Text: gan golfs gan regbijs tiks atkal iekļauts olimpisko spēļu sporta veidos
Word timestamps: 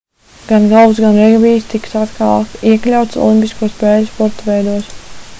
gan 0.51 0.63
golfs 0.69 1.01
gan 1.01 1.17
regbijs 1.23 1.67
tiks 1.73 1.91
atkal 2.03 2.47
iekļauts 2.71 3.19
olimpisko 3.25 3.69
spēļu 3.75 4.09
sporta 4.15 4.47
veidos 4.49 4.89